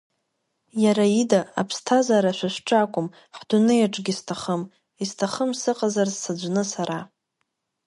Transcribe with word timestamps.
Иара 0.83 1.05
ида 1.21 1.41
аԥсҭазара 1.61 2.37
шәа 2.37 2.49
шәҿы 2.55 2.75
акәым, 2.83 3.07
ҳдунеи 3.37 3.85
аҿгьы 3.85 4.11
исҭахым, 4.13 4.61
исҭахым 5.03 5.51
сыҟазарц 5.61 6.13
саӡәны 6.23 6.63
сара! 6.71 6.99